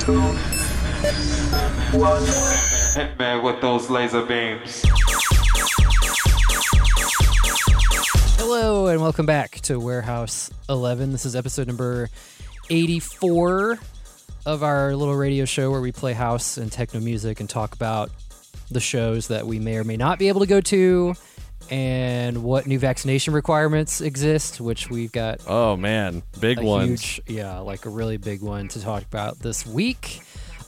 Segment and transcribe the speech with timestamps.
[3.18, 4.82] me with those laser beams.
[8.38, 11.12] Hello and welcome back to Warehouse 11.
[11.12, 12.08] This is episode number
[12.70, 13.78] 84
[14.46, 18.10] of our little radio show where we play house and techno music and talk about
[18.70, 21.14] the shows that we may or may not be able to go to
[21.70, 27.86] and what new vaccination requirements exist, which we've got Oh man, big huge, yeah, like
[27.86, 30.22] a really big one to talk about this week.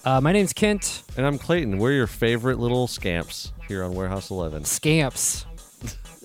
[0.04, 1.04] Uh, my name's Kent.
[1.16, 1.78] And I'm Clayton.
[1.78, 4.64] We're your favorite little scamps here on Warehouse 11.
[4.64, 5.46] Scamps.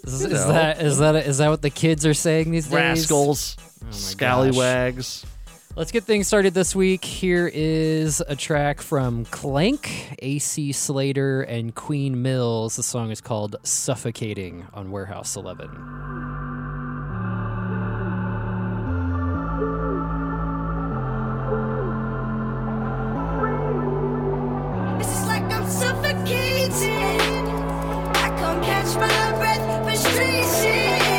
[0.03, 2.73] Is, is that is that is that what the kids are saying these days?
[2.73, 5.25] Rascals, Oh scallywags.
[5.77, 7.05] Let's get things started this week.
[7.05, 12.77] Here is a track from Klanq, AC Slater, and Queen Mills.
[12.77, 15.69] The song is called Suffocating on Warehouse 11.
[24.99, 26.89] It's like I'm suffocating.
[28.15, 29.83] I can't catch my breath.
[29.83, 31.16] Frustration.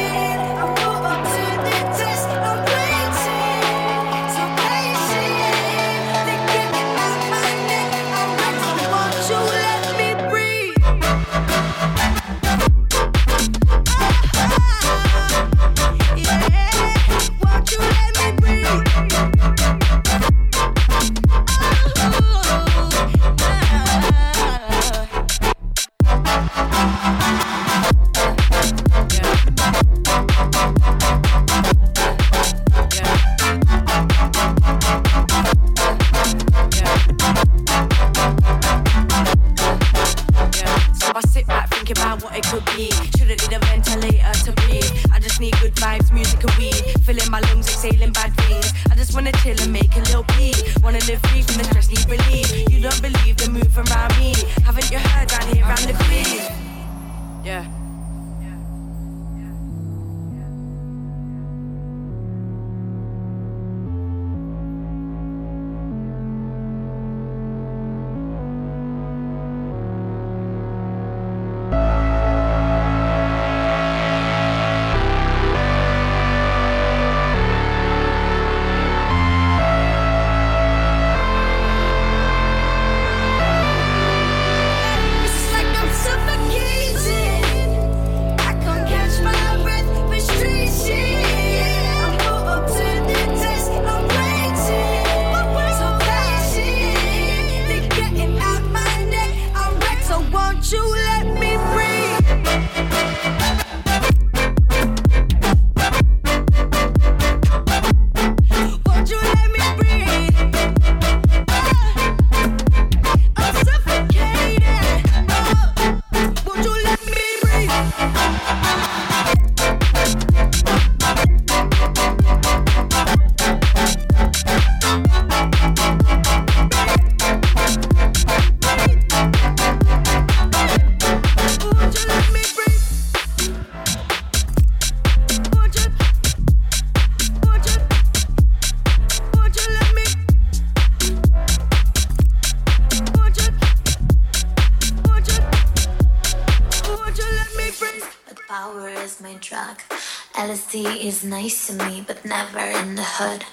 [151.18, 153.44] Is nice to me, but never in the hood.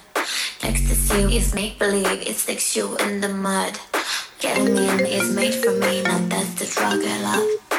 [0.61, 3.79] Ecstasy is make believe, it sticks you in the mud.
[4.39, 7.74] Ketamine is made for me, now that's the drug I love.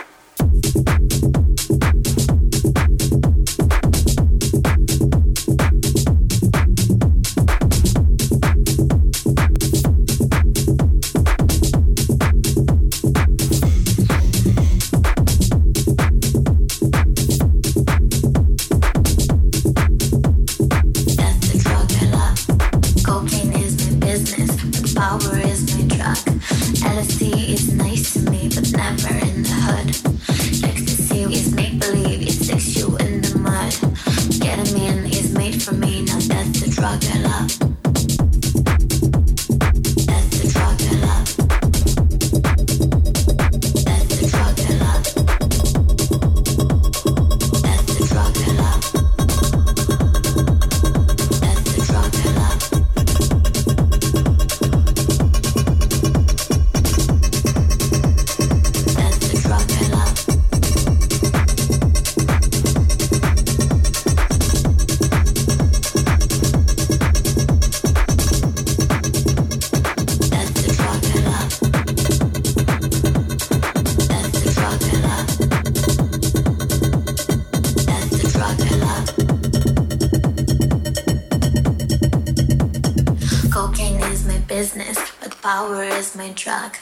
[85.46, 86.72] Power is my drug.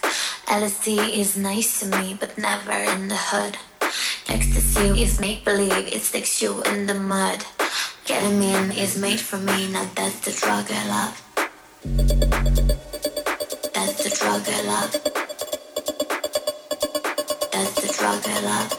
[0.47, 3.59] LSD is nice to me, but never in the hood.
[4.27, 7.41] Ecstasy is make believe, it sticks you in the mud.
[8.07, 11.15] Ketamine is made for me, now that's the drug I love.
[13.75, 14.93] That's the drug I love.
[17.53, 18.71] That's the drug I love.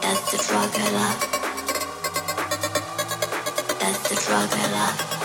[0.00, 1.18] That's the drug I love.
[3.80, 5.15] That's the drug I love.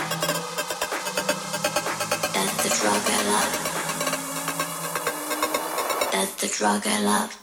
[2.82, 3.52] That's the drug I love.
[6.12, 7.41] That's the drug I love.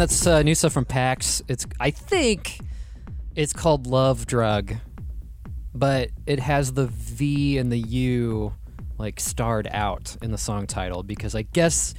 [0.00, 1.42] That's uh, new stuff from PAX.
[1.46, 2.58] It's I think
[3.36, 4.76] it's called Love Drug,
[5.74, 8.54] but it has the V and the U
[8.96, 11.92] like starred out in the song title because I guess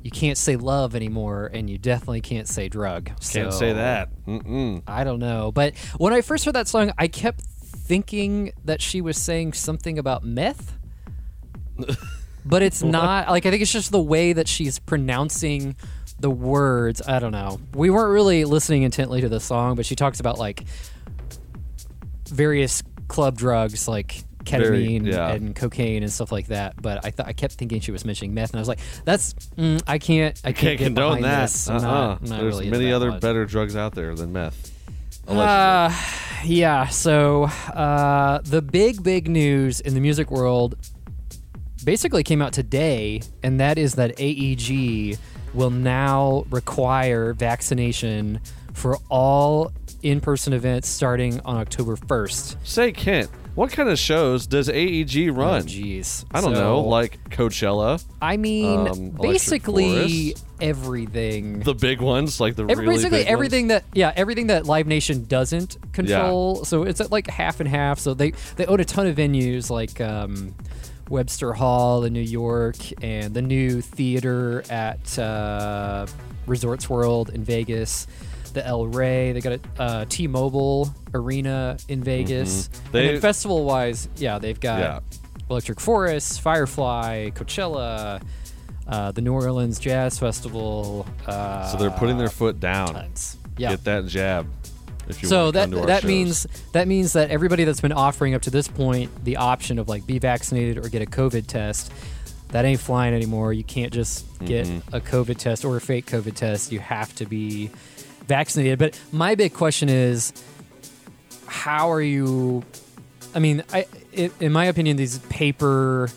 [0.00, 3.04] you can't say love anymore, and you definitely can't say drug.
[3.04, 4.08] Can't So, say that.
[4.24, 4.82] Mm-mm.
[4.86, 9.02] I don't know, but when I first heard that song, I kept thinking that she
[9.02, 10.78] was saying something about meth.
[12.46, 15.76] but it's not like I think it's just the way that she's pronouncing
[16.20, 17.02] the words.
[17.06, 17.60] I don't know.
[17.74, 20.64] We weren't really listening intently to the song, but she talks about like
[22.28, 25.32] various club drugs like Very- ketamine yeah.
[25.32, 26.80] and cocaine and stuff like that.
[26.80, 29.34] But I thought I kept thinking she was mentioning meth, and I was like, "That's
[29.56, 31.68] mm, I can't I can't, Can't condone that.
[31.68, 31.78] Uh-uh.
[31.78, 33.20] not, not There's really many other much.
[33.20, 34.70] better drugs out there than meth.
[35.28, 35.94] Uh,
[36.44, 36.88] yeah.
[36.88, 40.74] So uh, the big, big news in the music world
[41.84, 45.16] basically came out today, and that is that AEG
[45.54, 48.40] will now require vaccination
[48.72, 49.72] for all
[50.02, 52.56] in-person events starting on October 1st.
[52.64, 55.62] Say, Kent, what kind of shows does AEG Oh, run?
[55.64, 56.24] jeez.
[56.32, 61.60] I don't know, like Coachella, I mean, um, basically everything.
[61.60, 63.82] the big ones, like the Every, really basically big everything ones.
[63.82, 66.64] that yeah everything that Live Nation doesn't control.
[66.64, 67.98] So it's at like half and half.
[67.98, 70.54] So they they own a ton of venues like um,
[71.12, 76.06] Webster Hall in New York and the new theater at uh,
[76.46, 78.06] Resorts World in Vegas.
[78.54, 82.68] The El Rey, they got a uh, T-Mobile Arena in Vegas.
[82.92, 85.00] They- and festival wise, yeah, they've got Yeah.
[85.50, 88.22] Electric Forest, Firefly, Coachella,
[88.88, 91.06] uh, the New Orleans Jazz Festival.
[91.26, 92.94] Uh, So they're putting their foot down.
[92.94, 93.36] tons.
[93.58, 93.70] Yeah.
[93.70, 94.46] Get that jab.
[95.16, 96.08] If you so that come to our that shows.
[96.08, 99.88] means that means that everybody that's been offering up to this point the option of
[99.88, 101.92] like be vaccinated or get a COVID test,
[102.48, 103.52] that ain't flying anymore.
[103.52, 104.94] You can't just get Mm-hmm.
[104.96, 106.72] a COVID test or a fake COVID test.
[106.72, 107.70] You have to be
[108.26, 108.78] vaccinated.
[108.78, 110.32] But my big question is,
[111.46, 112.62] how are you?
[113.34, 116.10] I mean, I i in my opinion, these paper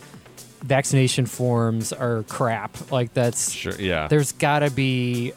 [0.62, 2.92] vaccination forms are crap.
[2.92, 4.08] Like that's Sure, yeah.
[4.08, 5.32] there's got to be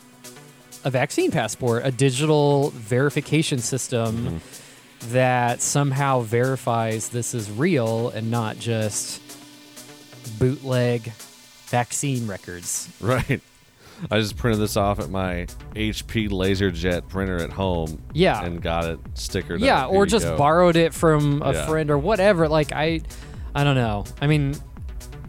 [0.85, 5.13] a vaccine passport, a digital verification system Mm-hmm.
[5.13, 9.21] that somehow verifies this is real and not just
[10.39, 11.13] bootleg
[11.67, 12.89] vaccine records.
[13.01, 13.41] Right.
[14.11, 18.01] I just printed this off at my HP LaserJet printer at home.
[18.13, 18.45] Yeah.
[18.45, 19.59] And got it stickered.
[19.61, 20.37] yeah, or just go.
[20.37, 21.67] borrowed it from a Yeah.
[21.67, 22.49] friend or whatever.
[22.49, 23.01] Like I
[23.55, 24.05] I don't know.
[24.21, 24.55] I mean,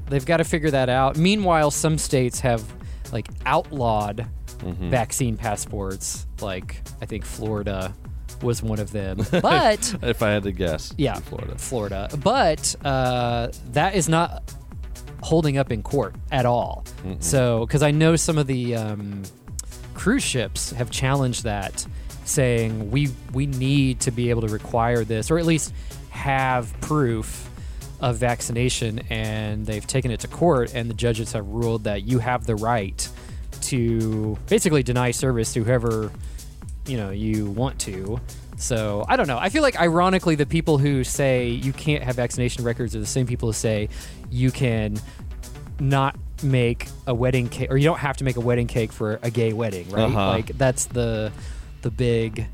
[0.09, 1.17] they've got to figure that out.
[1.17, 2.63] Meanwhile, some states have
[3.11, 4.27] like outlawed
[4.59, 4.89] Mm-hmm.
[4.89, 6.25] vaccine passports.
[6.41, 7.93] Like I think Florida
[8.41, 9.17] was one of them.
[9.41, 10.93] But If I had to guess.
[10.97, 11.57] yeah, Florida.
[11.57, 12.09] Florida.
[12.23, 14.53] But uh, that is not
[15.21, 16.85] holding up in court at all.
[17.19, 19.23] So, because I know some of the um,
[19.93, 21.85] cruise ships have challenged that,
[22.25, 25.73] saying we we need to be able to require this, or at least
[26.09, 27.49] have proof
[27.99, 32.19] of vaccination, and they've taken it to court, and the judges have ruled that you
[32.19, 33.09] have the right
[33.63, 36.11] to basically deny service to whoever
[36.85, 38.19] you know you want to.
[38.57, 39.37] So I don't know.
[39.37, 43.05] I feel like ironically the people who say you can't have vaccination records are the
[43.05, 43.89] same people who say
[44.29, 44.97] you can
[45.79, 49.19] not make a wedding cake or you don't have to make a wedding cake for
[49.23, 50.03] a gay wedding, right?
[50.03, 50.27] Uh-huh.
[50.29, 51.31] Like that's the
[51.81, 52.47] the big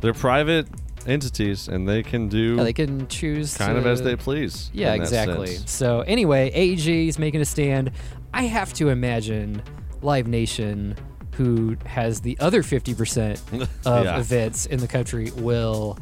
[0.00, 0.66] They're private
[1.06, 4.70] entities, and they can do Yeah, they can choose kind of as they please.
[4.74, 5.48] Yeah, exactly.
[5.48, 5.70] sense.
[5.70, 7.92] So anyway, AEG is making a stand.
[8.34, 9.62] I have to imagine
[10.02, 10.96] Live Nation,
[11.34, 13.40] who has the other 50%
[13.86, 14.18] of Yeah.
[14.18, 15.98] events in the country, will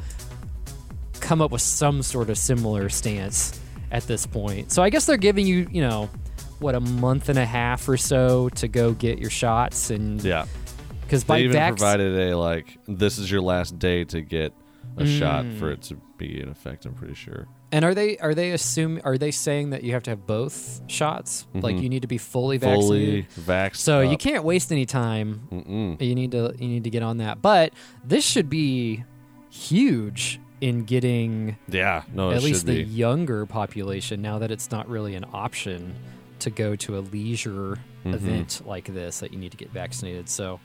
[1.21, 3.59] come up with some sort of similar stance
[3.91, 4.73] at this point.
[4.73, 6.11] So I guess they're giving you, you know,
[6.59, 10.47] what a month and a half or so to go get your shots and Yeah.
[11.03, 14.53] because by They even vac- provided a like this is your last day to get
[14.97, 15.59] a shot Mm.
[15.59, 16.87] for it to be in effect.
[16.87, 17.47] I'm pretty sure.
[17.73, 20.80] and are they are they assuming are they saying that you have to have both
[20.87, 21.47] shots?
[21.54, 21.83] Like Mhm.
[21.83, 23.26] you need to be fully vaccinated.
[23.30, 23.76] Fully vaxxed.
[23.76, 25.49] So you can't waste any time.
[25.50, 26.00] Mm-mm.
[26.00, 27.42] You need to you need to get on that.
[27.42, 27.73] But
[28.04, 29.02] this should be
[29.50, 32.90] huge in getting Yeah, no, at least the be.
[32.90, 35.94] younger population now that it's not really an option
[36.40, 38.14] to go to a leisure Mhm.
[38.14, 40.28] event like this that you need to get vaccinated.
[40.28, 40.61] So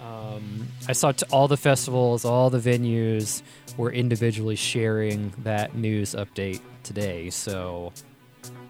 [0.00, 3.42] um, I saw t- all the festivals, all the venues
[3.76, 7.30] were individually sharing that news update today.
[7.30, 7.92] So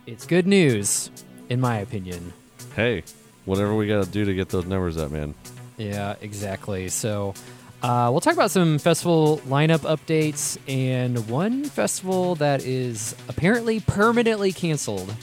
[0.07, 1.11] it's good news,
[1.49, 2.33] in my opinion.
[2.75, 3.03] Hey,
[3.45, 5.35] whatever we got to do to get those numbers up, man.
[5.77, 6.89] Yeah, exactly.
[6.89, 7.35] So
[7.83, 14.53] uh, we'll talk about some festival lineup updates and one festival that is apparently permanently
[14.53, 15.15] canceled.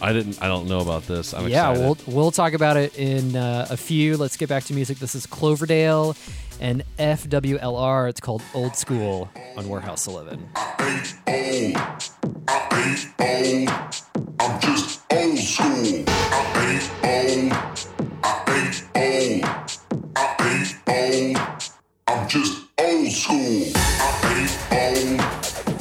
[0.00, 0.42] I didn't.
[0.42, 1.34] I don't know about this.
[1.34, 2.06] I'm yeah, excited.
[2.06, 4.16] we'll we'll talk about it in uh, a few.
[4.16, 4.98] Let's get back to music.
[4.98, 6.16] This is Cloverdale
[6.60, 8.08] and FWLR.
[8.08, 10.48] It's called Old School on Warehouse 11.
[14.40, 16.04] I'm just old school.
[16.08, 17.52] I ain't old.
[18.14, 19.44] I ain't old.
[20.16, 21.36] I ain't old.
[22.06, 23.72] I'm just old school.
[23.74, 25.18] I ain't
[25.68, 25.77] old.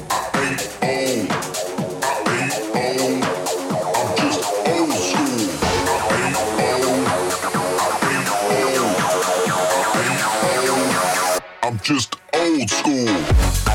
[11.87, 13.66] Just old school.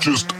[0.00, 0.39] just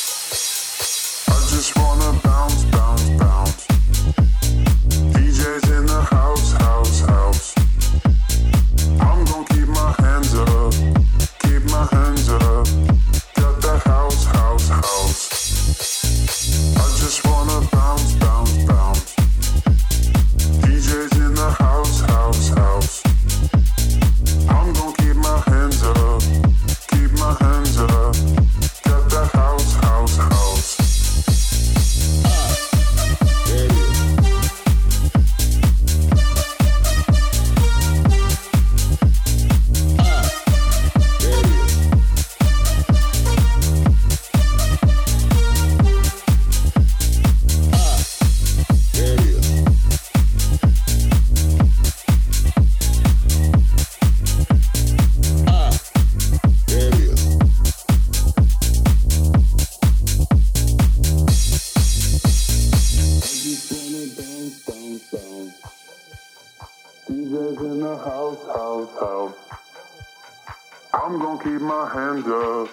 [71.91, 72.69] hands up,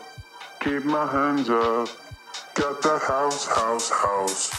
[0.61, 1.89] keep my hands up.
[2.55, 4.51] Got that house, house, house.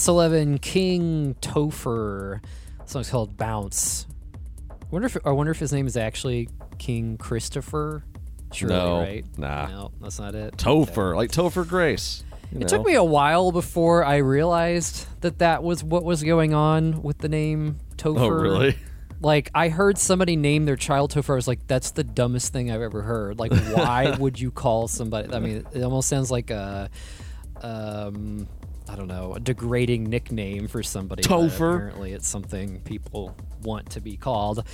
[0.02, 2.42] Warehouse 11, King Topher.
[2.42, 4.06] The song's called Bounce.
[4.68, 8.02] I Wonder if I wonder if his name is actually King Christopher.
[8.52, 9.24] Surely, No, right?
[9.38, 9.66] nah.
[9.68, 10.56] No, that's not it.
[10.56, 12.24] Topher, like Topher Grace.
[12.50, 12.66] you It know.
[12.66, 17.18] took me a while before I realized that that was what was going on with
[17.18, 18.18] the name Topher.
[18.22, 18.76] Oh, really?
[19.20, 21.30] Like I heard somebody name their child Topher.
[21.30, 24.88] I was like, "That's the dumbest thing I've ever heard." Like, why would you call
[24.88, 25.32] somebody?
[25.32, 26.90] I mean, it almost sounds like a,
[27.62, 28.48] um,
[28.92, 31.22] I don't know, a degrading nickname for somebody.
[31.22, 31.76] Topher.
[31.76, 34.64] Apparently, it's something people want to be called.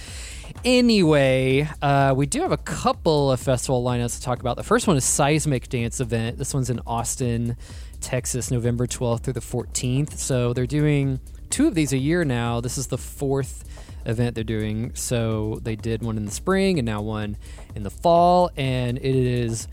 [0.64, 4.57] Anyway, uh, we do have a couple of festival lineups to talk about.
[4.57, 6.37] The first one is Seismic Dance Event.
[6.37, 7.57] This one's in Austin,
[8.00, 10.18] Texas, November 12th through the 14th.
[10.18, 12.61] So they're doing two of these a year now.
[12.61, 13.64] This is the fourth
[14.04, 14.90] event they're doing.
[14.94, 17.37] So they did one in the spring and now one
[17.76, 18.50] in the fall.
[18.57, 19.68] And it is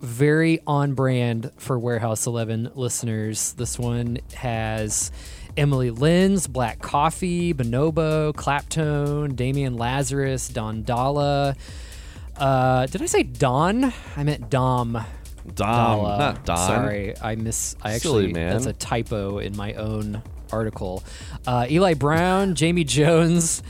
[0.00, 3.52] very on brand for Warehouse 11 listeners.
[3.52, 5.10] This one has
[5.56, 11.56] Amelie Lens Black Coffee, Bonobo, Claptone, Damian Lazarus, Don Dolla.
[12.36, 13.92] Uh, did I say Don?
[14.16, 14.92] I meant Dom.
[14.92, 16.18] Dom, Dolla.
[16.18, 16.56] not Don.
[16.56, 17.74] Sorry, I miss.
[17.82, 18.52] I Silly actually man.
[18.52, 21.02] that's a typo in my own article.
[21.46, 23.62] Uh, Eli Brown, Jamie Jones,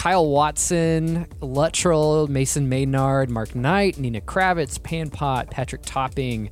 [0.00, 6.46] Kyle Watson, Luttrell, Mason Maynard, Mark Knight, Nina Kraviz, Panpot, Patrick Topping.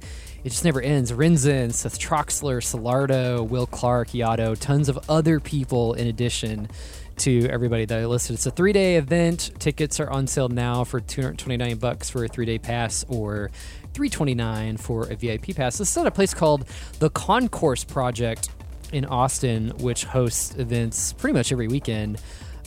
[0.44, 1.12] It just never ends.
[1.12, 6.68] Rinzen, Seth Troxler, Solardo, Will Clark, Yotto, tons of other people in addition
[7.16, 8.34] to everybody that I listed.
[8.34, 9.52] It's a three-day event.
[9.58, 13.50] Tickets are on sale now for 229 bucks for a three-day pass or
[13.94, 15.78] 329 for a VIP pass.
[15.78, 18.50] This is at a place called the Concourse Project
[18.92, 22.20] in Austin, which hosts events pretty much every weekend.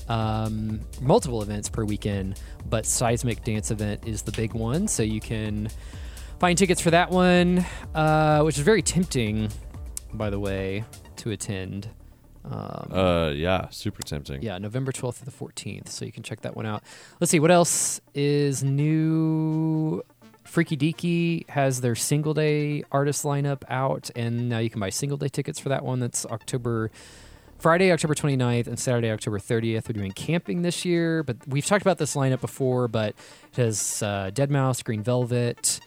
[0.10, 4.88] Um, multiple events per weekend, but Seismic Dance Event is the big one.
[4.88, 5.70] So you can
[6.40, 9.50] find tickets for that one, uh, which is very tempting,
[10.14, 10.84] by the way,
[11.18, 11.88] to attend.
[12.44, 14.42] Um, Uh, yeah, super tempting.
[14.42, 15.90] yeah, November 12th to the 14th.
[15.90, 16.84] So you can check that one out.
[17.20, 20.02] Let's see, what else is new?
[20.44, 25.18] Freaky Deaky has their single day artist lineup out, and now you can buy single
[25.18, 26.00] day tickets for that one.
[26.00, 26.90] That's October.
[27.62, 29.88] Friday, October 29th, and Saturday, October 30th.
[29.88, 32.88] We're doing camping this year, but we've talked about this lineup before.
[32.88, 33.14] But
[33.52, 35.80] it has uh, Deadmau5, Green Velvet,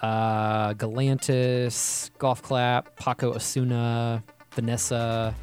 [0.00, 5.34] uh, Galantis, Golf Clap, Paco Osuna, Vanessa,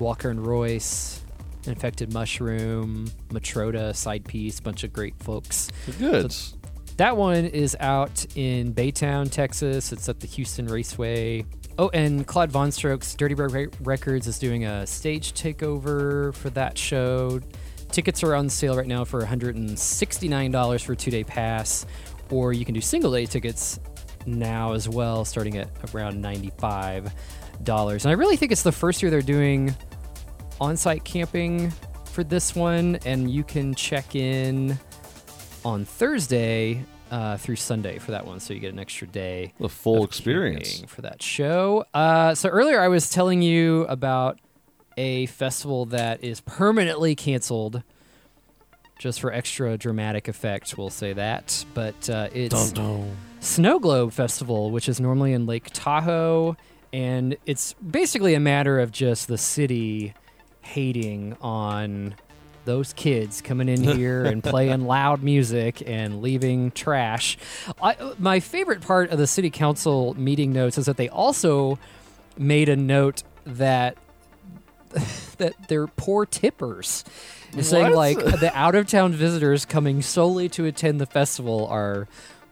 [0.00, 1.22] Walker and Royce,
[1.66, 5.70] Infected Mushroom, Matroda, Side Piece, bunch of great folks.
[6.00, 6.34] Good.
[6.96, 9.92] That one is out in Baytown, Texas.
[9.92, 11.44] It's at the Houston Raceway.
[11.80, 17.40] Oh, and Claude VonStroke's, Dirty Bird Records, is doing a stage takeover for that show.
[17.92, 21.86] Tickets are on sale right now for $169 for a two day pass,
[22.30, 23.78] or you can do single day tickets
[24.26, 27.12] now as well, starting at around $95.
[27.64, 29.72] And I really think it's the first year they're doing
[30.60, 31.70] on site camping
[32.06, 34.76] for this one, and you can check in
[35.64, 39.52] on Thursday uh, through Sunday for that one, so you get an extra day.
[39.58, 40.82] The full experience.
[40.86, 41.84] for that show.
[41.94, 44.38] Uh, so earlier I was telling you about
[44.96, 47.82] a festival that is permanently canceled,
[48.98, 50.76] just for extra dramatic effect.
[50.76, 52.72] We'll say that, but uh, it's
[53.40, 56.56] Snow Globe Festival, which is normally in Lake Tahoe,
[56.92, 60.14] and it's basically a matter of just the city
[60.62, 62.14] hating on
[62.68, 67.36] those kids coming in here and playing loud music and leaving trash.
[67.82, 71.78] I, my favorite part of the city council meeting notes is that they also
[72.36, 73.96] made a note that
[75.38, 77.04] that they're poor tippers.
[77.58, 82.06] Saying like the out of town visitors coming solely to attend the festival are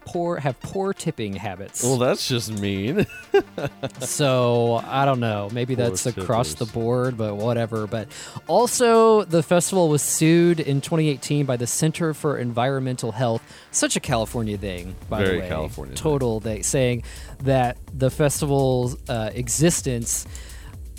[0.07, 1.83] poor have poor tipping habits.
[1.83, 3.07] Well, that's just mean.
[4.01, 5.51] so I don't know.
[5.53, 7.87] Maybe Poor that's across the board, but whatever.
[7.87, 8.09] But
[8.47, 13.42] also, the festival was sued in 2018 by the Center for Environmental Health.
[13.73, 15.49] Such a California thing, by Very the way.
[15.49, 16.03] California thing.
[16.03, 16.40] Total.
[16.40, 17.03] They saying
[17.42, 20.27] that the festival's uh, existence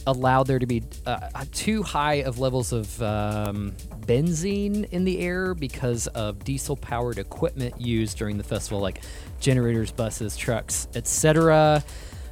[0.06, 3.74] allowed there to be uh, too high of levels of um,
[4.08, 9.02] benzene in the air because of diesel powered equipment used during the festival like
[9.39, 11.84] generators buses trucks etc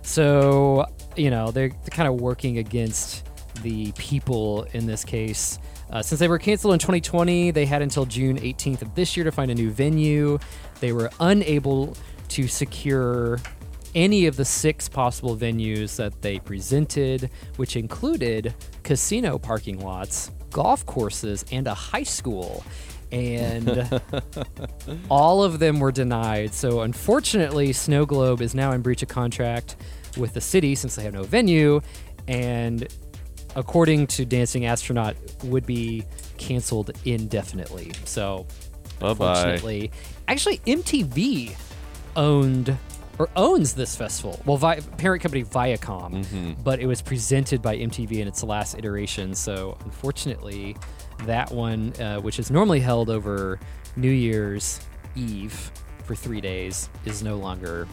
[0.05, 0.85] so
[1.15, 3.25] you know they're, they're kind of working against
[3.61, 5.59] the people in this case.
[5.89, 9.23] Uh, since they were canceled in 2020 they had until june 18th of this year
[9.23, 10.39] to find a new venue.
[10.79, 11.95] They were unable
[12.29, 13.39] to secure
[13.95, 18.53] any of the six possible venues that they presented, which included
[18.83, 22.63] casino parking lots, golf courses, and a high school.
[23.11, 24.01] And
[25.09, 26.53] all of them were denied.
[26.53, 29.77] So, unfortunately, Snow Globe is now in breach of contract
[30.17, 31.81] with the city since they have no venue.
[32.27, 32.87] And
[33.55, 36.03] according to Dancing Astronaut, would be
[36.37, 37.93] canceled indefinitely.
[38.03, 38.45] So,
[38.99, 39.09] Bye-bye.
[39.09, 39.91] unfortunately,
[40.27, 41.55] actually, MTV
[42.17, 42.77] owned
[43.19, 44.41] or owns this festival.
[44.45, 49.33] Well, Vi- parent company Viacom, but it was presented by MTV in its last iteration.
[49.35, 50.75] So, unfortunately,
[51.25, 53.59] that one, uh, which is normally held over
[53.95, 54.79] New Year's
[55.15, 55.71] Eve
[56.03, 57.87] for three days, is no longer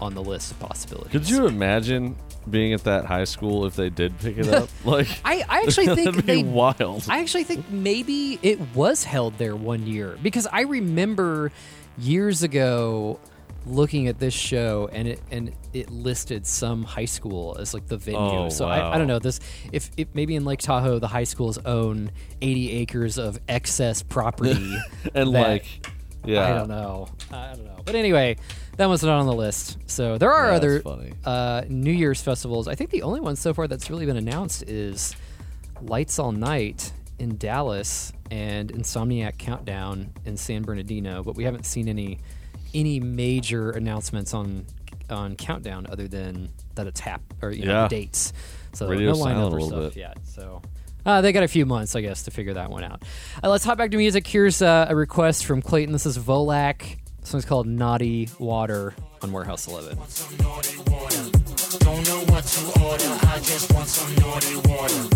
[0.00, 1.10] on the list of possibilities.
[1.12, 2.16] Could you imagine
[2.48, 4.68] being at that high school if they did pick it up?
[4.84, 7.04] Like, I, I actually think that'd be they wild.
[7.08, 11.50] I actually think maybe it was held there one year because I remember
[11.98, 13.18] years ago
[13.66, 17.96] looking at this show and it and it listed some high school as like the
[17.96, 18.18] venue.
[18.20, 19.40] Oh, so I, I don't know this
[19.72, 24.52] if, if maybe in Lake Tahoe the high schools own 80 acres of excess property
[25.14, 25.86] and that- like,
[26.24, 27.08] yeah, I don't know.
[27.32, 27.80] I don't know.
[27.84, 28.36] But anyway,
[28.78, 29.78] that one's not on the list.
[29.86, 32.66] So there are That's other uh, New Year's festivals.
[32.66, 35.14] I think the only one so far that's really been announced is
[35.82, 41.22] Lights All Night in Dallas and Insomniac Countdown in San Bernardino.
[41.22, 42.18] But we haven't seen any
[42.76, 44.66] any major announcements on
[45.10, 47.88] on Countdown other than that it's hap or you know Yeah.
[47.88, 48.32] the dates.
[48.72, 49.96] So Radio no lineup or stuff bit.
[49.96, 50.18] yet.
[50.24, 50.62] So.
[51.04, 53.04] Uh, they got a few months, I guess, to figure that one out.
[53.42, 54.26] Uh, let's hop back to music.
[54.26, 55.92] Here's uh, a request from Clayton.
[55.92, 56.96] This is Volac.
[57.20, 59.96] This one's called Naughty Water on Warehouse 11.
[59.96, 60.08] Don't
[62.08, 65.08] know what to order, I just want some naughty water.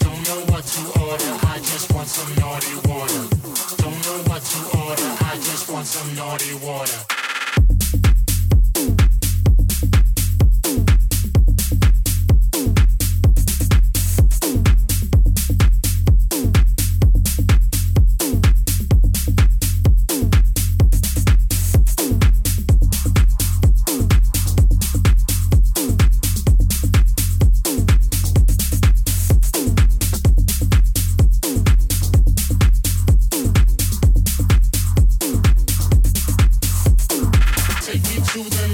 [0.00, 3.77] Don't know what to order, I just want some naughty water.
[4.08, 6.96] Know what to order, I just want some naughty water.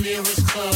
[0.04, 0.73] Nearest club.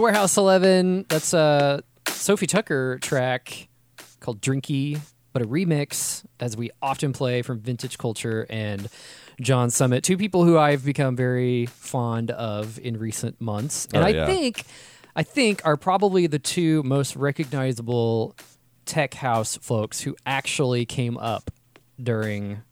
[0.00, 1.06] Warehouse 11.
[1.08, 3.68] That's a Sofi Tukker track
[4.20, 4.98] called Drinkee,
[5.32, 8.88] but a remix, as we often play from Vintage Culture and
[9.40, 13.88] John Summit, two people who I've become very fond of in recent months.
[13.94, 14.64] Oh, and Oh, I think
[15.16, 18.36] I think are probably the two most recognizable
[18.86, 21.50] tech house folks who actually came up
[22.02, 22.62] during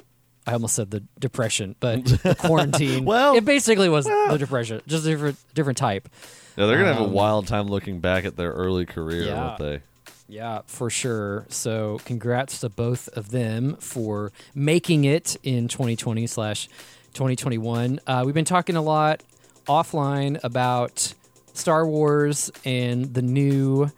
[0.46, 3.04] I almost said the depression, but the quarantine.
[3.04, 6.08] Well, it basically was the depression, just a different different type.
[6.58, 9.46] Yeah, they're gonna have a Um, wild time looking back at their early career, Yeah.
[9.46, 9.80] won't they?
[10.28, 11.46] Yeah, for sure.
[11.48, 16.68] So, congrats to both of them for making it in 2020 slash
[17.14, 18.00] 2021.
[18.06, 19.22] Uh, we've been talking a lot
[19.68, 21.14] offline about
[21.54, 23.90] Star Wars and the new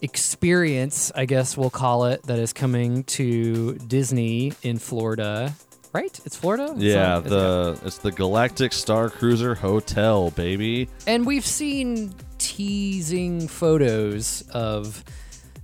[0.00, 5.54] experience, I guess we'll call it, that is coming to Disney in Florida.
[5.92, 6.18] Right?
[6.24, 6.72] It's Florida.
[6.72, 10.88] It's Yeah, not- the it's the Galactic Star Cruiser Hotel, baby.
[11.06, 15.04] And we've seen teasing photos of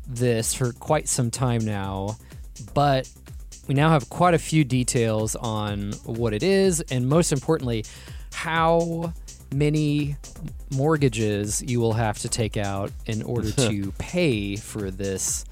[0.07, 2.17] this for quite some time now,
[2.75, 3.09] but
[3.67, 7.85] we now have quite a few details on what it is, and most importantly,
[8.35, 9.13] how
[9.55, 10.17] many
[10.71, 15.45] mortgages you will have to take out in order to pay for this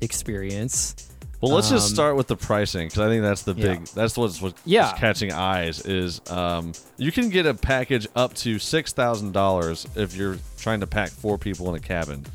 [0.00, 1.09] experience.
[1.40, 3.74] Well, let's just Um, start with the pricing because I think that's the Yeah.
[3.76, 3.86] big.
[3.86, 4.92] That's what's, what's Yeah.
[4.98, 5.80] catching eyes.
[5.80, 10.80] Is um, you can get a package up to six thousand dollars if you're trying
[10.80, 12.26] to pack four people in a cabin.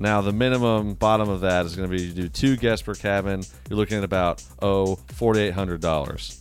[0.00, 2.94] Now, the minimum bottom of that is going to be you do two guests per
[2.94, 3.42] cabin.
[3.68, 6.38] You're looking at about oh forty eight hundred dollars.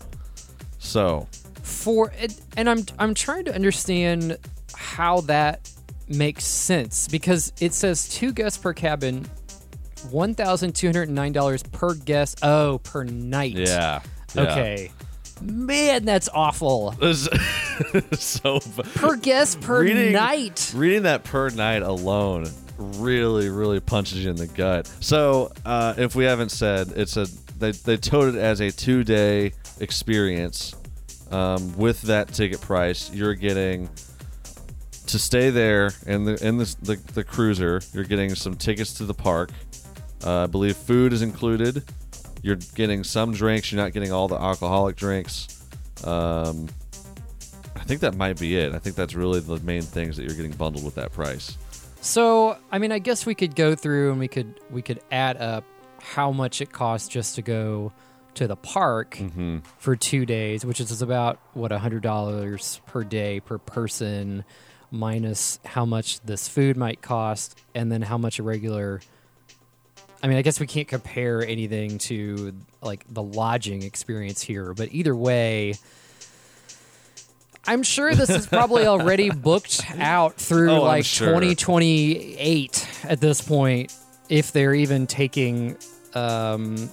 [0.80, 1.28] So
[1.64, 2.14] for
[2.56, 4.38] and I'm I'm trying to understand
[4.74, 5.70] how that
[6.08, 9.28] makes sense because it says two guests per cabin,
[10.12, 12.40] one thousand two hundred nine dollars per guest.
[12.44, 13.54] Oh, per night.
[13.56, 14.02] yeah,
[14.34, 14.42] yeah.
[14.42, 14.92] Okay.
[15.42, 16.96] Man, that's awful.
[18.14, 18.60] So
[18.96, 20.72] Per guest per Reading- night.
[20.76, 24.88] Reading that per night alone really, really punches you in the gut.
[25.00, 27.28] So, uh, if we haven't said, it's a
[27.60, 30.74] they they towed it as a two day experience.
[31.30, 33.90] Um, with that ticket price, you're getting
[35.08, 37.82] to stay there in the in the the, the cruiser.
[37.94, 39.52] You're getting some tickets to the park.
[40.26, 41.84] Uh, I believe food is included.
[42.42, 43.72] You're getting some drinks.
[43.72, 45.48] You're not getting all the alcoholic drinks.
[46.04, 46.68] Um,
[47.76, 48.74] I think that might be it.
[48.74, 51.58] I think that's really the main things that you're getting bundled with that price.
[52.02, 55.38] So, I mean, I guess we could go through and we could we could add
[55.38, 55.64] up
[56.00, 57.92] how much it costs just to go
[58.36, 59.60] to the park Mm-hmm.
[59.80, 64.46] for two days, which is about what a hundred dollars per day per person,
[64.92, 69.02] minus how much this food might cost, and then how much a regular.
[70.22, 74.90] I mean, I guess we can't compare anything to like the lodging experience here, but
[74.92, 75.76] either way,
[77.66, 81.28] I'm sure this is probably already booked out through Oh, like sure.
[81.28, 83.94] 2028 at this point,
[84.30, 85.78] if they're even taking.
[86.14, 86.90] Um,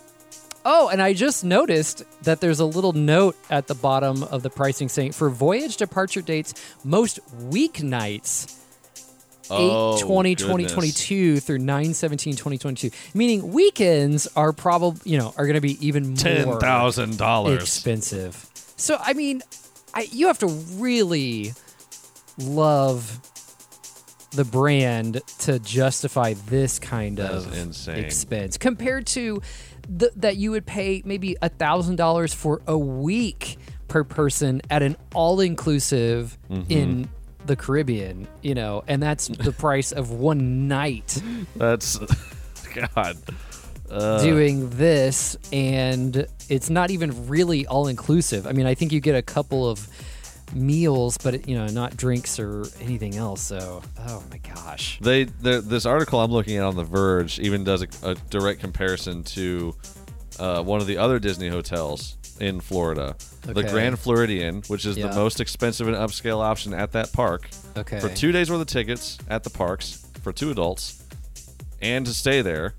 [0.64, 4.51] oh, and I just noticed that there's a little note at the bottom of the
[4.51, 6.55] pricing saying for voyage departure dates,
[6.85, 7.20] most
[7.51, 8.59] weeknights.
[9.47, 15.45] 8 Oh, 20 2022 through 9 17 2022 meaning weekends are probably you know are
[15.47, 17.63] going to be even more Ten thousand dollars.
[17.63, 18.49] expensive.
[18.77, 19.43] So I mean,
[19.95, 21.53] I you have to really
[22.39, 23.21] love
[24.33, 27.99] the brand to justify this kind That of insane.
[27.99, 29.41] expense compared to
[29.89, 34.83] the, that you would pay maybe a thousand dollars for a week per person at
[34.83, 36.73] an all-inclusive Mm-hmm.
[36.73, 37.09] in
[37.47, 41.23] the Caribbean, you know, and that's the price of one night
[41.57, 41.99] That's
[42.95, 43.17] God.
[43.91, 48.47] Uh, doing this and it's not even really all inclusive.
[48.47, 49.87] I mean, I think you get a couple of
[50.55, 53.43] meals, but you know, not drinks or anything else.
[53.43, 54.99] So, oh my gosh.
[55.01, 58.61] They the, this article I'm looking at on The Verge even does a, a direct
[58.61, 59.75] comparison to
[60.39, 63.70] uh, one of the other Disney hotels in Florida, the Okay.
[63.70, 65.09] Grand Floridian, which is Yeah.
[65.09, 67.49] the most expensive and upscale option at that park.
[67.76, 68.01] Okay.
[68.01, 71.03] For two days worth of tickets at the parks for two adults,
[71.80, 72.74] and to stay there,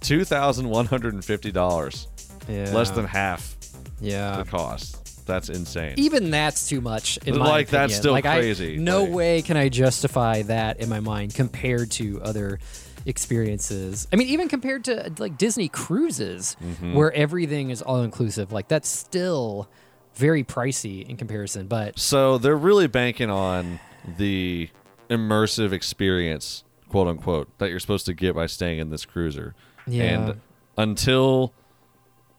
[0.00, 2.08] two thousand one hundred and fifty dollars,
[2.48, 2.70] Yeah.
[2.74, 3.56] less than half
[4.00, 4.36] Yeah.
[4.36, 5.00] the cost.
[5.26, 5.94] That's insane.
[5.96, 8.00] Even that's too much in my Like, that's opinion.
[8.02, 8.76] still like, I- crazy.
[8.76, 12.58] no Like- way can I justify that in my mind compared to other
[13.06, 14.06] experiences.
[14.12, 16.94] I mean, even compared to like Disney cruises, Mhm.
[16.94, 18.52] where everything is all inclusive.
[18.52, 19.68] Like that's still
[20.14, 21.66] very pricey in comparison.
[21.66, 23.80] But So they're really banking on
[24.18, 24.68] the
[25.10, 29.54] immersive experience, quote unquote, that you're supposed to get by staying in this cruiser.
[29.86, 30.02] Yeah.
[30.04, 30.40] And
[30.78, 31.52] until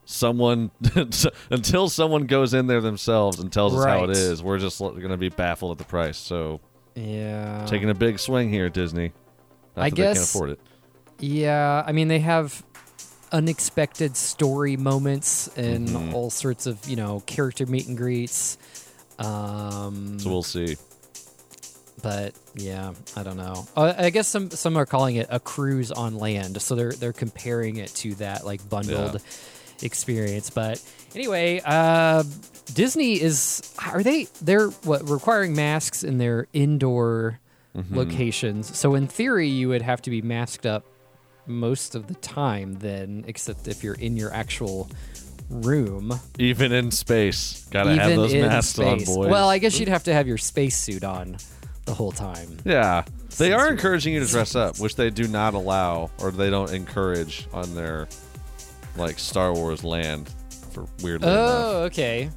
[0.05, 0.71] someone
[1.49, 5.09] until someone goes in there themselves and tells us how it is, we're just going
[5.09, 6.17] to be baffled at the price.
[6.17, 6.59] So
[6.95, 9.11] yeah, taking a big swing here, Disney.
[9.75, 10.59] Not I that they can't guess- afford it.
[11.19, 12.63] Yeah, I mean they have
[13.31, 16.13] unexpected story moments and Mhm.
[16.13, 18.57] all sorts of you know character meet and greets.
[19.19, 20.75] Um, So we'll see.
[22.01, 23.65] but yeah, I don't know.
[23.75, 27.13] Uh, I guess some some are calling it a cruise on land, so they're they're
[27.13, 29.21] comparing it to that like bundled
[29.81, 30.49] experience.
[30.49, 30.81] But
[31.15, 32.23] anyway, uh,
[32.73, 37.39] Disney is are they they're what requiring masks in their indoor
[37.75, 37.95] Mhm.
[37.95, 38.77] locations.
[38.77, 40.85] So in theory, you would have to be masked up
[41.47, 44.89] most of the time, then, except if you're in your actual
[45.49, 46.19] room.
[46.39, 49.15] Even in space, gotta have those masks on, space.
[49.15, 49.29] boys.
[49.29, 51.37] Well, I guess you'd have to have your spacesuit on
[51.85, 52.57] the whole time.
[52.65, 53.03] Yeah.
[53.37, 56.73] They are encouraging you to dress up, which they do not allow or they don't
[56.73, 58.07] encourage on their
[58.97, 60.33] like Star Wars land
[60.71, 61.49] for weirdly enough.
[61.65, 62.29] Oh, okay.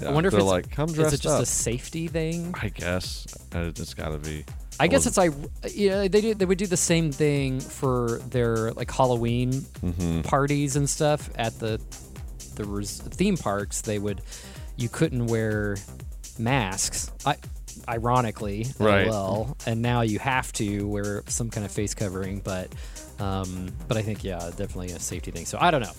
[0.00, 2.54] Yeah, I wonder if it's like, "Come Is it just up." a safety thing?
[2.60, 4.44] I guess uh, it's got to be.
[4.78, 5.32] I guess it's like
[5.70, 10.24] you know they do they would do the same thing for their like Halloween Mhm.
[10.24, 11.80] parties and stuff at the
[12.56, 13.80] the res- theme parks.
[13.82, 14.20] They would
[14.76, 15.76] you couldn't wear
[16.38, 17.10] masks.
[17.24, 17.36] I
[17.88, 19.08] ironically, Right.
[19.08, 22.40] Well, and now you have to wear some kind of face covering.
[22.40, 22.70] But
[23.18, 25.46] um, but I think yeah, definitely a safety thing.
[25.46, 25.92] So I don't know.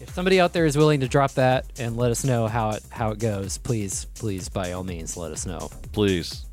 [0.00, 2.82] If somebody out there is willing to drop that and let us know how it
[2.90, 5.70] how it goes, please please by all means let us know.
[5.92, 6.44] Please.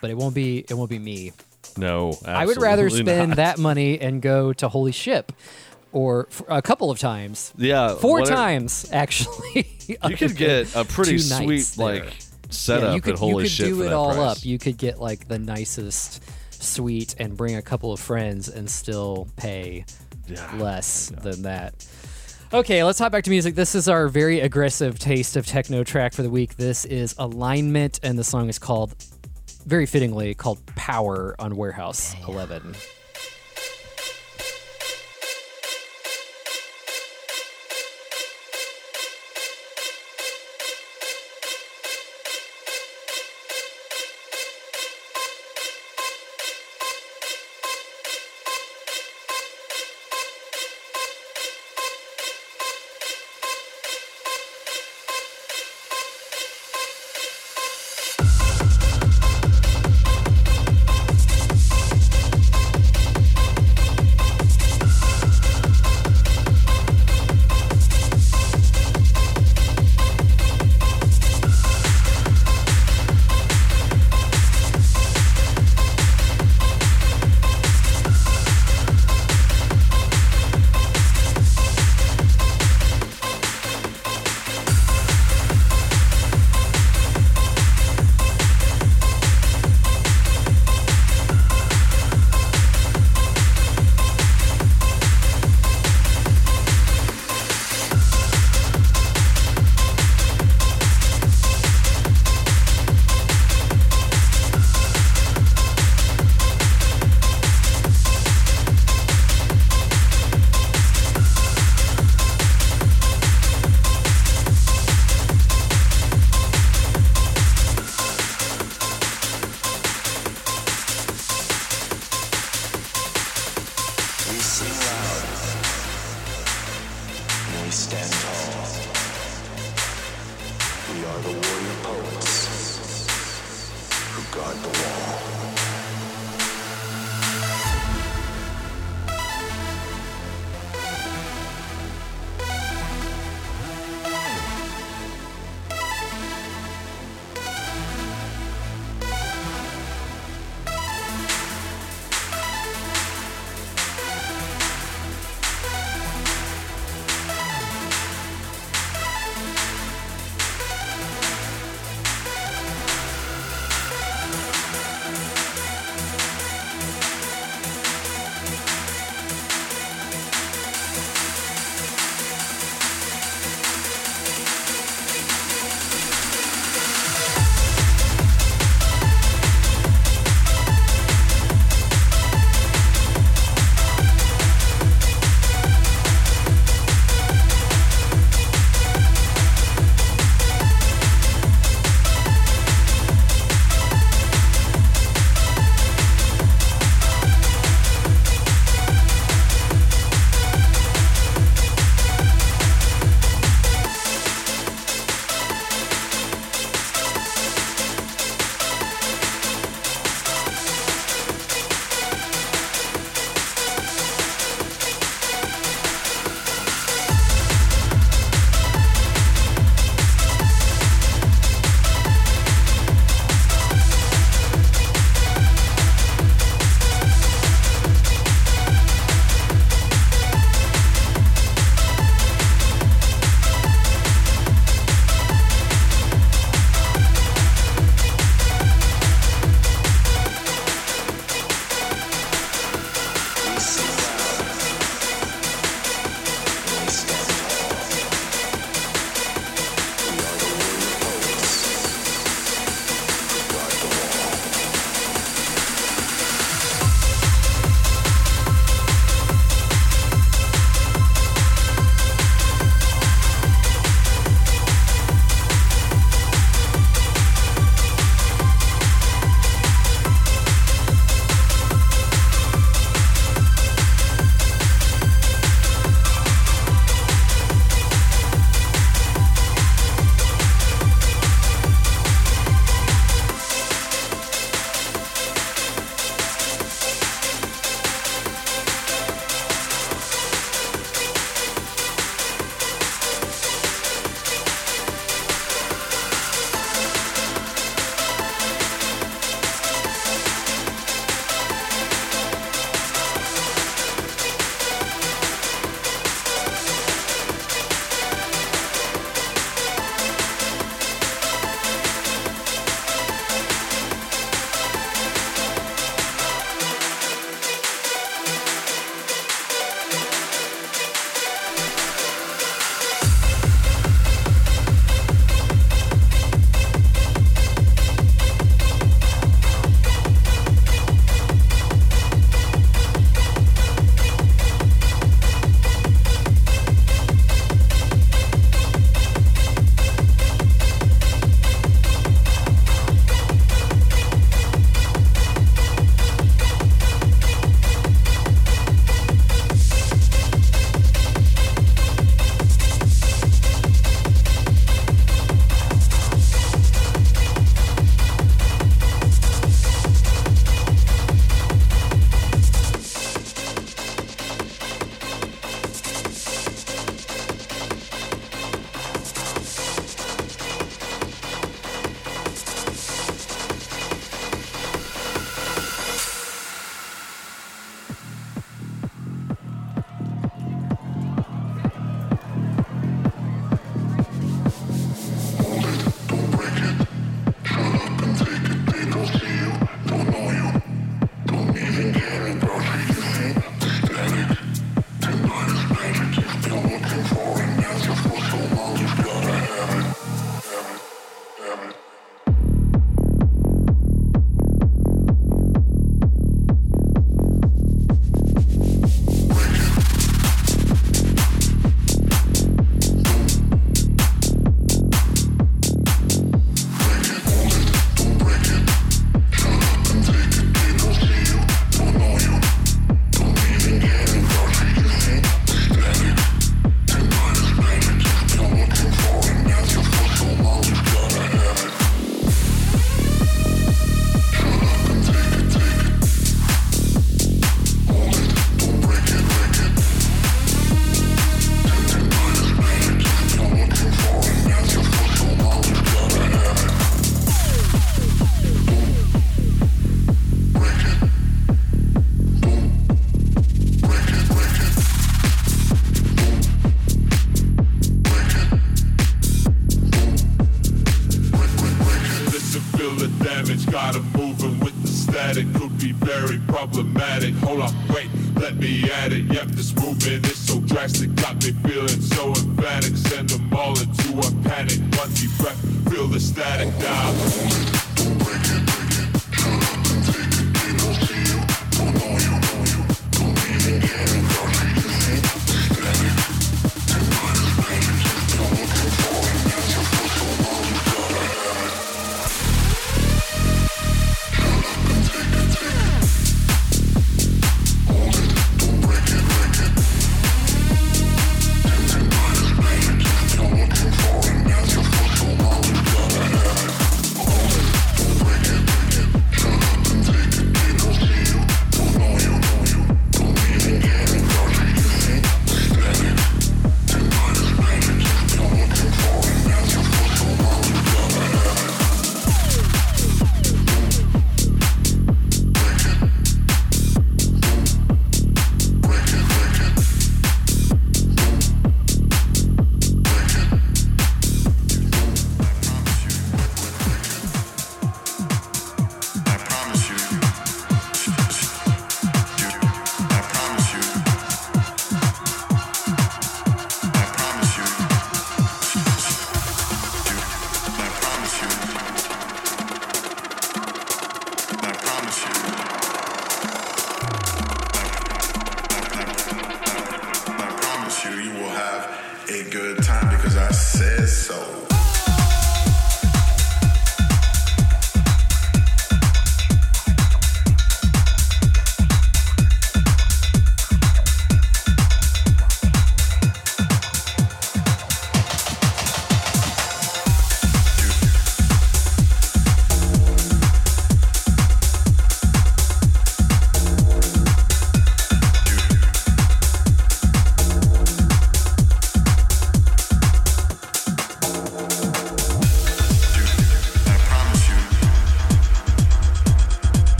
[0.00, 1.32] But it won't be it won't be me.
[1.76, 2.16] No.
[2.24, 3.36] I would rather spend not.
[3.36, 5.30] that money and go to Holy Ship,
[5.92, 7.52] or f- a couple of times.
[7.56, 9.66] Yeah, four whatever- times actually.
[9.88, 11.86] You could get a pretty sweet there.
[12.04, 12.16] like
[12.50, 14.38] setup yeah, you could, at Holy you could Ship do it all price.
[14.38, 14.44] up.
[14.44, 19.28] You could get like the nicest suite and bring a couple of friends and still
[19.36, 19.86] pay
[20.58, 21.86] less than that.
[22.52, 23.54] Okay, let's hop back to music.
[23.54, 26.56] This is our very aggressive taste of techno track for the week.
[26.56, 28.94] This is Alignment, and the song is called,
[29.68, 32.74] very fittingly, called Power on Warehouse 11.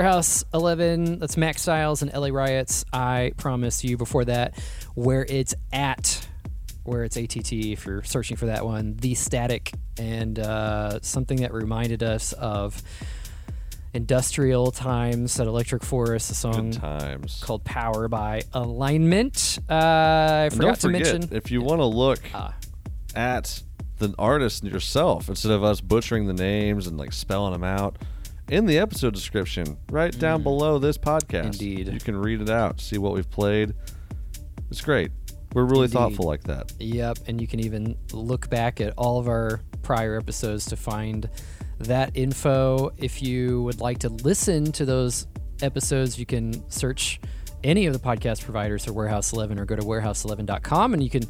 [0.00, 1.20] Warehouse 11.
[1.20, 2.84] That's Max Styler and LA Riots.
[2.92, 4.58] I promise you before that
[4.94, 6.28] where it's at,
[6.84, 8.96] where it's ATT if you're searching for that one.
[8.96, 12.82] The Static and uh, something that reminded us of
[13.94, 17.40] industrial times at Electric Forest, a song times.
[17.42, 19.58] called Power by Alignment.
[19.66, 19.72] Uh,
[20.44, 21.34] I forgot don't to forget, mention.
[21.34, 22.54] if you want to look Ah.
[23.14, 23.62] at
[23.96, 27.96] the artist yourself instead of us butchering the names and like spelling them out
[28.50, 31.44] in the episode description right down below this podcast Mm.
[31.46, 31.88] Indeed.
[31.92, 33.74] you can read it out see what we've played
[34.70, 35.10] it's great
[35.52, 35.92] we're really Indeed.
[35.94, 40.16] thoughtful like that Yep, and you can even look back at all of our prior
[40.16, 41.28] episodes to find
[41.78, 42.90] that info.
[42.98, 45.26] If you would like to listen to those
[45.62, 47.20] episodes, you can search
[47.64, 51.22] any of the podcast providers or Warehouse 11 or go to warehouse11.com and you can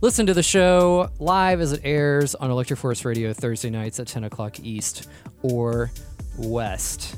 [0.00, 4.06] listen to the show live as it airs on Electric Force Radio Thursday nights at
[4.06, 5.08] 10 o'clock East
[5.42, 5.90] or
[6.36, 7.16] West.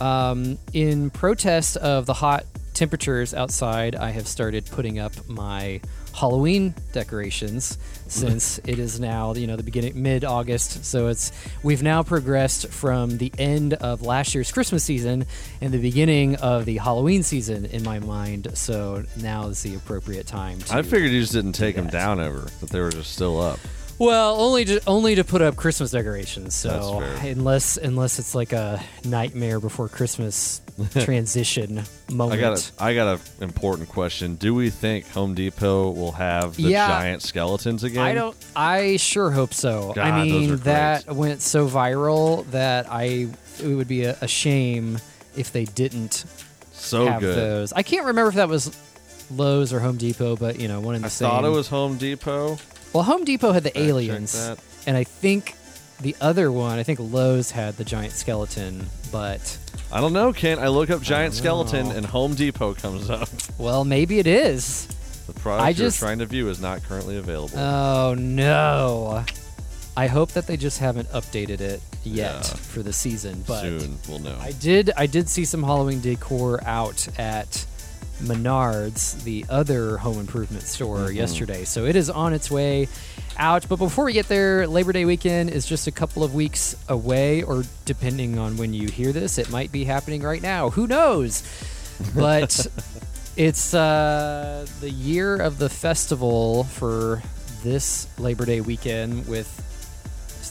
[0.00, 2.44] Um, in protest of the hot
[2.74, 5.80] temperatures outside, I have started putting up my
[6.14, 7.78] Halloween decorations
[8.08, 10.84] since it is now you know the beginning mid August.
[10.84, 11.32] So it's
[11.62, 15.26] we've now progressed from the end of last year's Christmas season
[15.60, 18.48] and the beginning of the Halloween season in my mind.
[18.54, 20.58] So now is the appropriate time.
[20.58, 23.40] To i figured you just didn't take them down ever but they were just still
[23.40, 23.58] up
[23.98, 26.54] well, only to only to put up Christmas decorations.
[26.54, 30.60] So unless unless it's like a nightmare before Christmas
[31.00, 32.38] transition moment.
[32.38, 34.36] I got a, I got a important question.
[34.36, 36.86] Do we think Home Depot will have the Yeah.
[36.88, 38.04] giant skeletons again?
[38.04, 38.36] I don't.
[38.54, 39.92] I sure hope so.
[39.94, 43.28] God, I mean, that went so viral that I
[43.60, 44.98] it would be a, a shame
[45.36, 46.24] if they didn't
[46.72, 47.36] So have good.
[47.36, 47.72] those.
[47.72, 48.70] I can't remember if that was
[49.30, 51.26] Lowe's or Home Depot, but you know, one in the I same.
[51.26, 52.56] I thought it was Home Depot.
[52.92, 54.34] Well, Home Depot had the Fact aliens,
[54.86, 55.54] and I think
[56.00, 59.58] the other one, I think Lowe's had the giant skeleton, but
[59.92, 60.60] I don't know, Kent.
[60.60, 63.28] I look up giant skeleton and Home Depot comes up.
[63.58, 64.86] well, maybe it is.
[65.26, 67.58] The product I you're trying to view is not currently available.
[67.58, 69.24] Oh no!
[69.96, 72.40] I hope that they just haven't updated it yet Yeah.
[72.42, 74.38] for the season, but Soon we'll know.
[74.40, 74.90] I did.
[74.96, 77.66] I did see some Halloween decor out at
[78.20, 81.14] Menards, the other home improvement store, Mhm.
[81.14, 81.64] yesterday.
[81.64, 82.88] So it is on its way
[83.36, 83.66] out.
[83.68, 87.42] But before we get there, Labor Day weekend is just a couple of weeks away,
[87.42, 90.70] or depending on when you hear this, it might be happening right now.
[90.70, 91.42] Who knows?
[92.14, 92.66] But
[93.36, 97.22] it's uh, the year of the festival for
[97.62, 99.64] this Labor Day weekend with.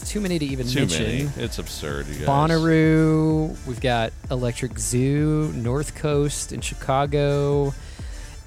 [0.00, 1.02] It's too many to even Too mention.
[1.02, 1.30] many.
[1.36, 2.28] It's absurd, you guys.
[2.28, 3.56] Bonnaroo.
[3.66, 7.74] We've got Electric Zoo, North Coast in Chicago,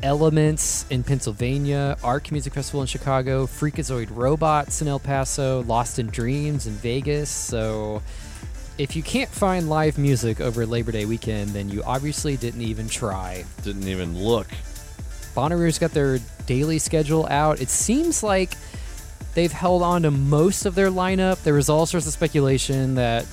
[0.01, 6.07] Elements in Pennsylvania, Arc Music Festival in Chicago, Freakazoid Robots in El Paso, Lost in
[6.07, 7.29] Dreams in Vegas.
[7.29, 8.01] So
[8.77, 12.87] if you can't find live music over Labor Day weekend, then you obviously didn't even
[12.87, 13.43] try.
[13.63, 14.47] Didn't even look.
[15.35, 17.61] Bonnaroo's got their daily schedule out.
[17.61, 18.53] It seems like
[19.33, 21.41] they've held on to most of their lineup.
[21.43, 23.25] There was all sorts of speculation that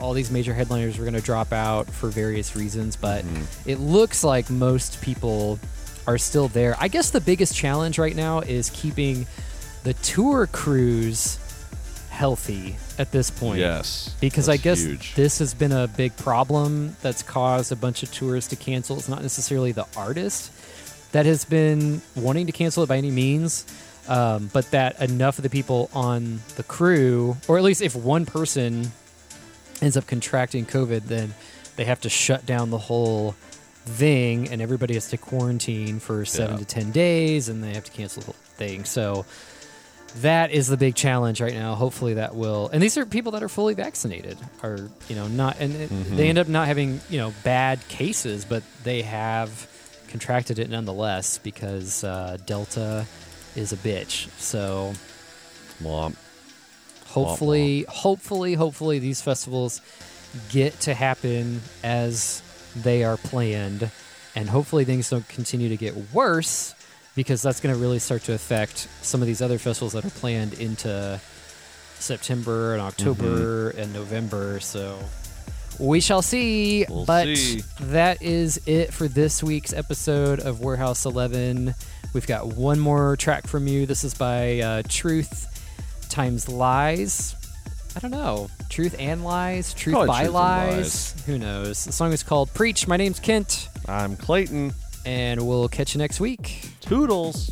[0.00, 3.68] all these major headliners were going to drop out for various reasons, but mm-hmm.
[3.68, 5.58] it looks like most people
[6.06, 6.76] are still there.
[6.80, 9.26] I guess the biggest challenge right now is keeping
[9.84, 11.38] the tour crews
[12.10, 13.58] healthy at this point.
[13.58, 15.14] Yes, Because I guess huge.
[15.14, 18.96] this has been a big problem that's caused a bunch of tours to cancel.
[18.98, 20.52] It's not necessarily the artist
[21.12, 23.64] that has been wanting to cancel it by any means,
[24.08, 28.26] um, but that enough of the people on the crew, or at least if one
[28.26, 28.90] person
[29.80, 31.34] ends up contracting COVID, then
[31.76, 33.34] they have to shut down the whole
[33.84, 36.58] thing and everybody has to quarantine for seven Yeah.
[36.60, 38.84] to 10 days and they have to cancel the whole thing.
[38.84, 39.24] So
[40.20, 41.74] that is the big challenge right now.
[41.74, 42.68] Hopefully that will.
[42.72, 46.16] And these are people that are fully vaccinated or, you know, not, and it, Mhm.
[46.16, 49.66] they end up not having, you know, bad cases, but they have
[50.08, 53.06] contracted it nonetheless because uh, Delta
[53.56, 54.28] is a bitch.
[54.38, 54.94] So
[55.82, 56.16] Womp.
[57.06, 59.80] hopefully hopefully hopefully these festivals
[60.50, 62.42] get to happen as
[62.76, 63.90] they are planned
[64.34, 66.74] and hopefully things don't continue to get worse
[67.14, 70.10] because that's going to really start to affect some of these other festivals that are
[70.10, 71.20] planned into
[71.98, 72.88] September and mm-hmm.
[72.88, 74.98] October and November so
[75.78, 77.62] we shall see We'll but see.
[77.80, 81.74] that is it for this week's episode of Warehouse 11
[82.14, 85.48] we've got one more track from you this is by uh, Truth
[86.08, 87.34] times lies.
[87.96, 88.48] I don't know.
[88.70, 89.72] Truth and lies.
[89.74, 90.76] Truth Probably by truth lies.
[91.14, 91.24] lies.
[91.26, 91.84] Who knows?
[91.86, 92.86] The song is called Preach.
[92.88, 93.68] My name's Kent.
[93.88, 94.72] I'm Clayton.
[95.04, 96.68] And we'll catch you next week.
[96.80, 97.50] Toodles.